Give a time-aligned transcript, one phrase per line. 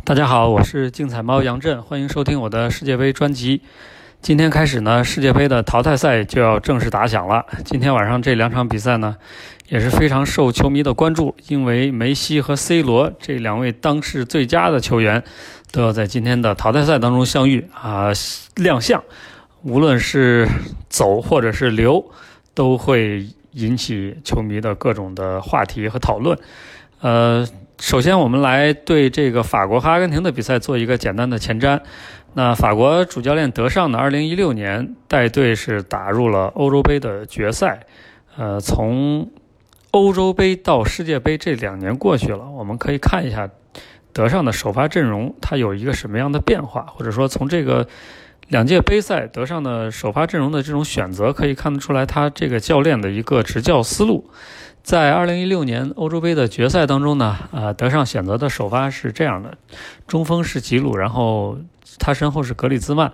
[0.00, 3.60] 大家好，我是竞彩猫杨震，欢迎收听我的世界杯专辑。
[4.20, 7.46] 今天开始呢，世界杯的淘汰赛就要正式打响了。
[7.64, 9.16] 今天晚上这两场比赛呢，
[9.68, 15.22] 也是非常受球迷的关注，因为梅西和 C 罗这两位当世最佳的球员
[15.70, 18.08] 都要在今天的淘汰赛当中相遇啊
[18.56, 19.04] 亮相。
[19.62, 20.48] 无论是
[20.88, 22.04] 走或者是留，
[22.54, 26.36] 都会引起球迷的各种的话题和讨论。
[27.00, 27.46] 呃。
[27.82, 31.80] 首先，我们来对这个法国和阿根廷的比赛做一个简单的前瞻。
[32.32, 37.80] 那法国主教练德尚呢，2016年带队是打入了欧洲杯的决赛。
[38.36, 39.28] 呃，从
[39.90, 43.50] 欧洲杯到世界杯这两年过去了，我们可以看一下
[44.12, 47.88] 德尚的首发阵容，他有一个什么样的变化，或者说从这个
[48.48, 54.28] 两届杯赛德尚的首发阵容的这种选择，可以看得出来他这个教练的一个执教思路。
[54.82, 59.56] 在二零一六年欧洲杯的决赛当中呢，呃，德尚选择的首发是这样的：
[60.08, 61.56] 中锋是吉鲁，然后
[61.98, 63.12] 他身后是格里兹曼，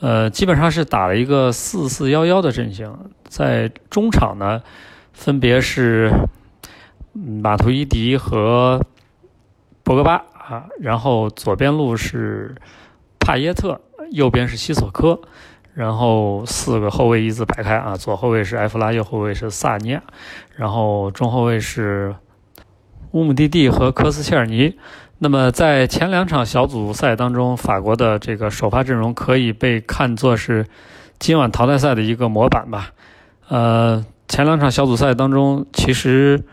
[0.00, 2.92] 呃，基本上是打了一个四四幺幺的阵型。
[3.28, 4.62] 在中场呢，
[5.12, 6.10] 分别是
[7.12, 8.80] 马图伊迪和
[9.82, 12.54] 博格巴啊，然后左边路是
[13.20, 13.78] 帕耶特，
[14.12, 15.20] 右边是西索科。
[15.74, 20.02] 然后四个后卫一字排开啊，左后卫是埃弗拉，右后卫是萨尼亚，
[20.54, 22.14] 然后中后卫是
[23.12, 24.76] 乌姆蒂蒂和科斯切尔尼。
[25.18, 30.66] 那么在前两场小组赛当中，法国的这个首发阵容可以被看作是
[31.18, 32.90] 今晚淘汰赛的一个模板吧。
[33.48, 36.44] 呃，前两场小组赛当中，其实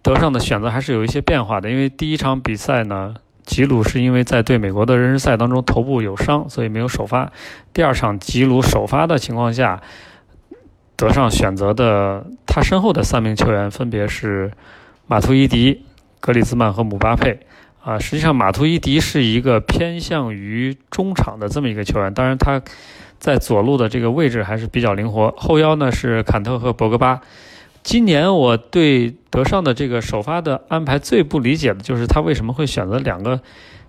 [0.00, 3.16] 德尚的选择还是有一些变化的，因为第一场比赛呢。
[3.44, 7.30] 吉鲁是因为在对美国的人人赛当中头部有伤，所以没有首发。
[7.72, 9.82] 第二场吉鲁首发的情况下，
[10.96, 14.50] 德尚选择的他身后的三名球员分别是
[15.06, 15.84] 马图伊迪、
[16.20, 17.40] 格里兹曼和姆巴佩。
[17.82, 22.62] 啊，实际上马图伊迪是一个偏向于中场的这么一个球员，当然他
[23.18, 25.34] 在左路的这个位置还是比较灵活。
[25.36, 27.20] 后腰呢是坎特和博格巴。
[27.84, 33.38] 今年我对德尚的这个首发的安排最不理解的就是他为什么会选择两个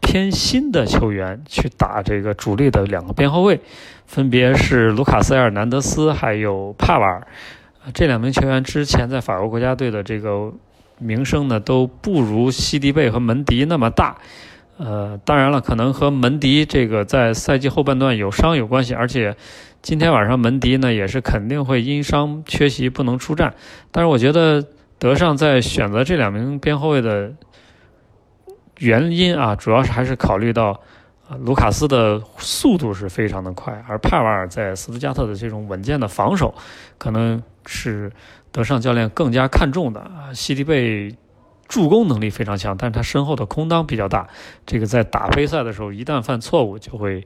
[0.00, 3.58] 偏新的球员去打这个主力的两个边后卫，
[4.06, 7.26] 分别是卢卡斯·埃尔南德斯还有帕瓦尔。
[7.94, 10.52] 这两名球员之前在法国国家队的这个
[10.98, 14.18] 名声呢都不如西迪贝和门迪那么大。
[14.76, 19.34] 呃，当然了，可能和门迪这个在赛季后半段有伤有关系，而且。
[19.80, 23.54] 今天晚上门迪呢也是肯定会因伤缺席不能出战，
[23.90, 24.66] 但是我觉得
[24.98, 27.32] 德尚在选择这两名边后卫的
[28.78, 30.80] 原因啊，主要是还是考虑到
[31.40, 36.54] 卢卡斯的速度是非常的快，而帕瓦尔在斯图加特的这种稳健的防守，
[36.98, 38.10] 可能是
[38.50, 40.34] 德尚教练更加看重的啊。
[40.34, 41.14] 西迪贝
[41.68, 44.26] 助攻能力非常强，但是他身后的空当比较大，
[44.66, 47.24] 这个在打杯赛的时候一旦犯错误就会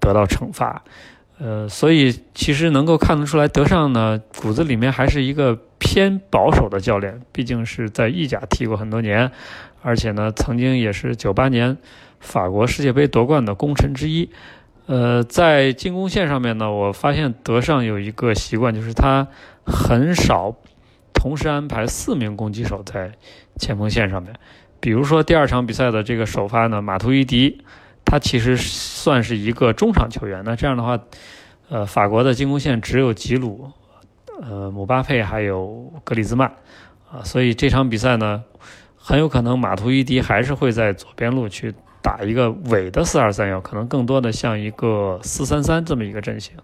[0.00, 0.82] 得到惩罚。
[1.44, 9.32] 呃，所以其实能够看得出来，德尚呢骨子里面还是一个偏保守的教练，毕竟是在意甲踢过很多年，
[9.82, 11.76] 而且呢曾经也是九八年
[12.20, 14.30] 法国世界杯夺冠的功臣之一。
[14.86, 19.26] 呃，在进攻线上面呢，我发现德尚有一个习惯，就是他
[19.66, 20.54] 很少
[21.12, 23.10] 同时安排四名攻击手在
[23.58, 24.32] 前锋线上面。
[24.78, 27.64] 比如说第二场比赛的这个首发呢，马图伊迪。
[28.04, 30.98] 他其实算是一个中场球员，那这样的话，
[31.68, 33.70] 呃，法国的进攻线只有吉鲁、
[34.42, 36.52] 呃，姆巴佩还有格里兹曼，
[37.10, 38.42] 啊，所以这场比赛呢，
[38.96, 46.54] 很有可能马图伊迪还是会在左边路去打一个伪的四二三幺，可能更多的像一个四三三这么一个阵型，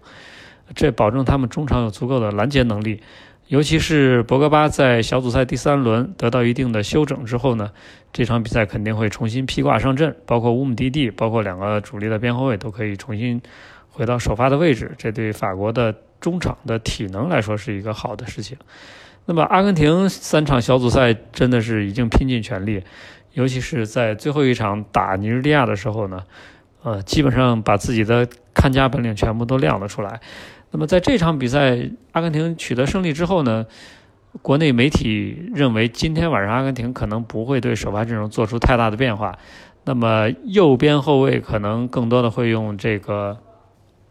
[0.75, 3.01] 这保证他们中场有足够的拦截能力。
[3.49, 7.71] 尤其是博格巴在小组赛第三轮得到一定的休整之后呢，
[8.13, 13.41] 这场比赛肯定会重新披挂上阵，包括乌姆蒂蒂，包括两个主力的边后卫都可以重新
[13.89, 18.55] 回到首发的位置，这对法国的中场的体能来说是一个好的事情。
[19.25, 22.83] 那么阿根廷三场小组赛真的是已经拼尽全力，
[23.33, 26.23] 尤其是在最后一场打尼日利亚的时候呢，
[26.83, 30.21] 呃，基本上把自己的看家本领全部都亮了出来。
[30.71, 33.65] 那么在这场比赛，阿根廷取得胜利之后呢，
[34.43, 39.35] 国内媒体认为今天晚上阿根廷可能不会对首发阵容做出太大的变化。
[39.85, 43.39] 那么右边后卫可能更多的会用这个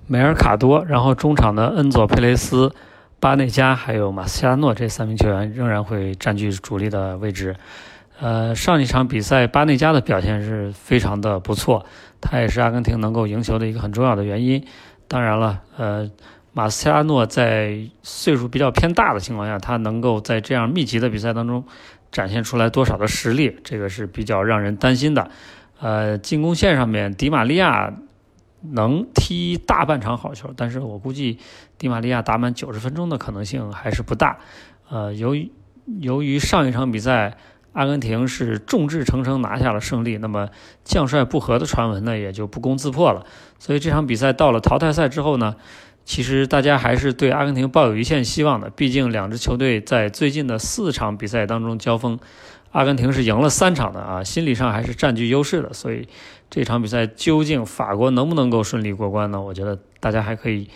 [0.09, 2.75] 梅尔卡多，然后中场的恩佐佩雷斯、
[3.21, 7.55] 巴内加还有马斯切拉诺这三名球员仍然会占据主力的位置。
[8.19, 11.87] 呃，上一场比赛巴内加的表现是非常的不错，
[12.21, 14.65] 他也是阿根廷能够赢球的一个很重要的原因。
[15.07, 16.11] 当然了，呃。
[16.53, 21.65] 马斯切拉诺在岁数比较偏大的情况下，他能够在这样密集的比赛当中
[22.11, 25.31] 展现出来多少的实力，这个是比较让人担心的。
[25.81, 27.93] 呃，进攻线上面，迪玛利亚
[28.73, 31.39] 能踢大半场好球，但是我估计
[31.79, 34.39] 迪玛利亚打满九十分钟的可能性还是不大。
[34.89, 35.53] 呃，由于
[36.01, 37.37] 由于上一场比赛
[37.73, 40.49] 阿根廷是众志成城拿下了胜利，那么
[40.83, 43.25] 将帅不和的传闻呢也就不攻自破了。
[43.61, 45.55] 所以这场比赛到了淘汰赛之后呢，
[46.09, 48.71] 其实大家还是对阿根廷抱有一线希望的。
[48.71, 52.19] 毕竟两支球队在最近的四场比赛当中交锋。
[52.71, 56.09] 阿根廷是赢了三场的啊，心理上还是占据优势的，所以
[56.49, 59.39] 这场比赛究竟法国能不能够顺利过关呢？
[59.39, 60.71] 我觉得大家还可以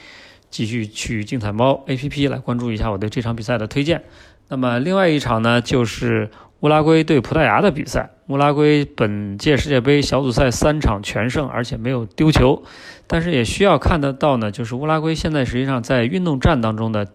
[0.50, 4.04] 继续去竞彩猫 APP 来关注一下我对这场比赛的推荐。
[4.48, 6.30] 那么另外一场呢，就是
[6.60, 8.10] 乌拉圭对葡萄牙的比赛。
[8.32, 12.62] 乌拉圭本届世界杯小组赛三场全胜，而且没有丢球，
[13.06, 17.06] 但是也需要看得到呢，就是乌拉圭现在实际上在运动战当中的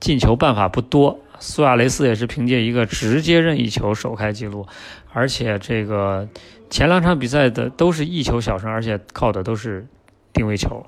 [0.00, 1.18] 进球办法不多。
[1.38, 4.66] 苏亚雷斯也是凭借一个直接任意球首开纪录，
[5.14, 6.28] 而且这个
[6.68, 9.86] 前两场比赛的都是一球小胜，而且靠的都是
[10.34, 10.84] 定位球。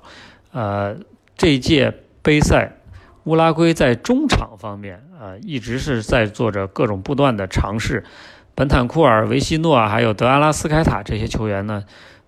[0.51, 0.95] 呃，
[1.35, 1.91] 这届
[2.21, 2.73] 杯赛，
[3.23, 8.03] 乌拉圭在中场方面啊，一直是在做着各种不断的尝试。
[8.55, 11.83] 本坦库尔、维西诺还有德阿拉斯凯塔这些球员呢，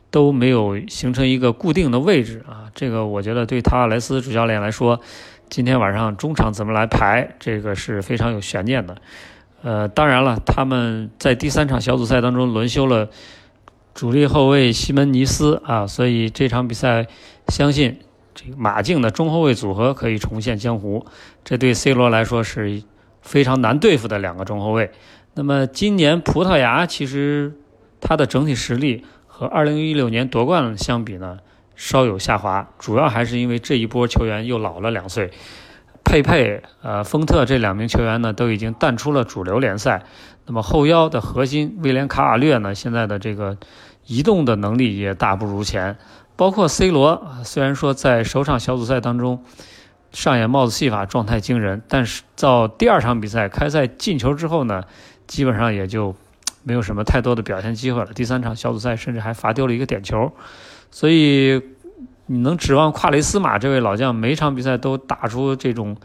[0.10, 2.72] 都没有形成一个固定的位置啊。
[2.74, 5.00] 这个我觉得对塔莱斯主教练来说。
[5.48, 8.98] 今天晚上中场怎么来排，这个是非常有悬念的。
[9.62, 13.08] 呃，当然了，他们在第三场小组赛当中轮休了
[13.94, 17.06] 主力后卫西门尼斯啊，所以这场比赛
[17.50, 18.00] 相信
[18.34, 21.06] 这个马竞的中后卫组合可以重现江湖。
[21.44, 22.82] 这对 C 罗来说是
[23.22, 24.90] 非常难对付的两个中后卫。
[25.38, 27.54] 那么今年葡萄牙其实
[28.00, 31.40] 它的整体实力和2016年夺冠相比呢？
[31.76, 35.32] 稍有下滑，主要还是因为这一波球员又老了两岁。
[36.06, 40.06] 佩佩、呃，丰特这两名球员呢，都已经淡出了主流联赛。
[40.46, 43.58] 那么后腰的核心威廉·卡瓦略呢，现在的这个
[44.06, 45.98] 移动的能力也大不如前。
[46.38, 49.44] 包括 C 罗，虽然说在首场小组赛当中
[50.12, 54.84] 上演帽子戏法，状态惊人，但是到第二场比赛开赛进球之后呢，
[55.28, 56.16] 基本上也就
[56.64, 58.08] 没有什么太多的表现机会了。
[58.14, 60.32] 第三场小组赛甚至还罚丢了一个点球。
[60.92, 61.62] 所以，
[62.28, 65.98] 你能指望夸雷斯马这位老将每场比赛都打出这种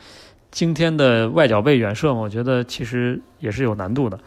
[0.51, 2.21] 惊天的外脚背远射吗？
[2.21, 4.19] 我觉得其实也是有难度的。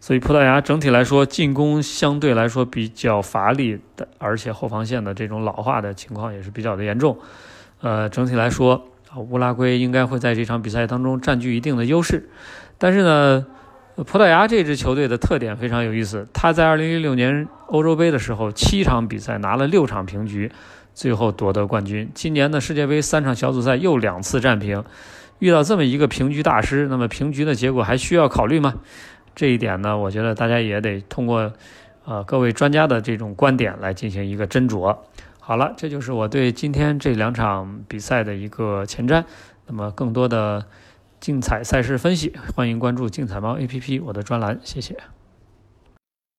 [0.00, 7.18] 所以，葡萄牙整体来说进攻相对来说比较乏力的，而且后防线的这种老化的情况也是比较的严重。
[7.80, 12.28] 呃，整体来说，乌拉圭应该会在这场比赛当中占据一定的优势。
[12.78, 13.46] 但是呢？
[14.04, 20.52] 葡萄牙这支球队的特点非常有意思，他在2016年欧洲杯的时候，七场比赛拿了六场平局，
[20.92, 22.10] 最后夺得冠军。
[22.12, 24.84] 今年的世界杯三场小组赛又两次战平，
[25.38, 28.74] 遇到这么一个平局大师，那么平局的结果还需要考虑吗？
[29.34, 31.50] 这一点呢，我觉得大家也得通过，
[32.04, 34.94] 呃，各位专家的这种观点来进行一个斟酌。
[35.40, 39.24] 好了，这就是我对今天这两场比赛的一个前瞻。
[39.66, 40.66] 那么更多的。
[41.26, 44.96] 竞彩赛事分析，欢迎关注竞彩猫 APP 我的专栏，谢谢。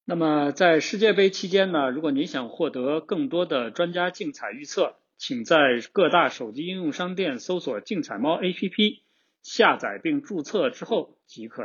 [0.05, 5.57] 那么在世界杯期间呢，如果您想获得更多的专家竞彩预测，请在
[5.91, 9.01] 各大手机应用商店搜索“竞彩猫 APP”，
[9.43, 11.55] 下载并注册之后即可。